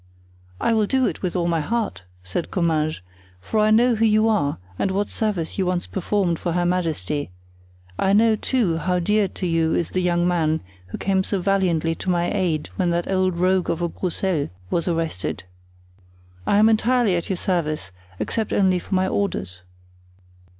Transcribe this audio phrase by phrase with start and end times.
[0.59, 3.01] "I will do it with all my heart," said Comminges;
[3.39, 7.29] "for I know who you are and what service you once performed for her majesty;
[7.99, 11.93] I know, too, how dear to you is the young man who came so valiantly
[11.93, 15.43] to my aid when that old rogue of a Broussel was arrested.
[16.47, 19.61] I am entirely at your service, except only for my orders."